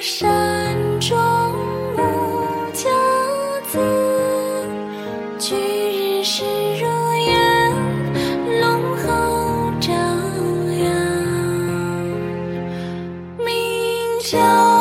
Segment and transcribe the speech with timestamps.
[0.00, 1.14] 山中
[1.94, 1.98] 无
[2.72, 2.88] 骄
[3.70, 3.78] 子，
[5.38, 6.42] 举日时
[6.80, 6.86] 如
[7.26, 9.92] 愿，龙候朝
[10.72, 10.88] 阳。
[13.44, 13.44] 明
[14.22, 14.79] 朝。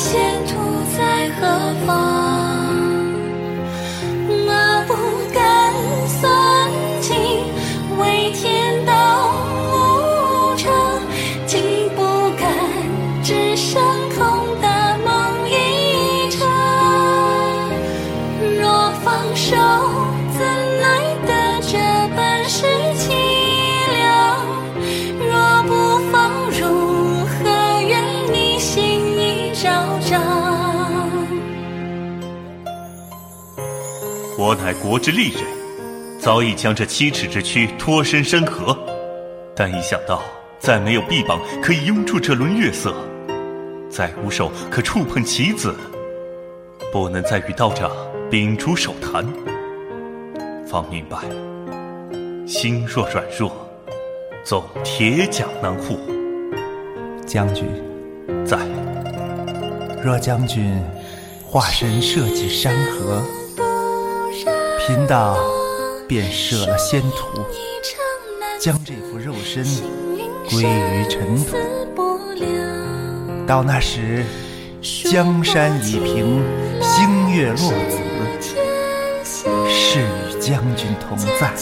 [0.00, 0.54] 前途
[0.96, 2.07] 在何方。
[29.58, 29.68] 嚣
[30.08, 30.22] 张？
[34.38, 35.42] 我乃国之利人。
[36.20, 38.78] 早已将这七尺之躯脱身山河，
[39.56, 40.22] 但一想到
[40.60, 42.94] 再没有臂膀可以拥住这轮月色，
[43.90, 45.74] 再无手可触碰棋子，
[46.92, 47.90] 不能再与道长
[48.30, 49.26] 秉烛手谈，
[50.68, 51.18] 方明白
[52.46, 53.50] 心若软弱，
[54.44, 55.98] 纵铁甲难护。
[57.26, 57.66] 将军
[58.44, 58.56] 在，
[60.02, 60.82] 若将军
[61.46, 63.22] 化身社稷山河，
[64.86, 65.36] 贫道。
[66.08, 67.44] 便舍了仙途，
[68.58, 69.62] 将这副肉身
[70.48, 71.54] 归于尘土。
[73.46, 74.24] 到那时，
[74.80, 76.42] 江山已平，
[76.80, 77.98] 星月落子，
[79.68, 81.52] 是与将军同在。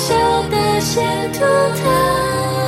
[0.00, 0.14] 笑
[0.48, 1.02] 得些
[1.34, 1.40] 颓
[1.82, 2.59] 唐。